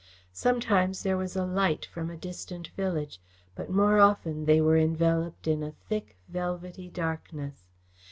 Sometimes 0.33 1.03
there 1.03 1.15
was 1.15 1.35
a 1.35 1.45
light 1.45 1.85
from 1.85 2.09
a 2.09 2.17
distant 2.17 2.69
village, 2.69 3.21
but 3.53 3.69
more 3.69 3.99
often 3.99 4.45
they 4.45 4.59
were 4.59 4.75
enveloped 4.75 5.45
in 5.47 5.61
a 5.61 5.73
thick, 5.87 6.17
velvety 6.27 6.89
darkness. 6.89 7.65